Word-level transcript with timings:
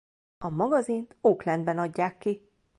A 0.39 0.49
magazint 0.49 1.15
Oaklandban 1.21 1.77
adják 1.77 2.17
ki. 2.17 2.49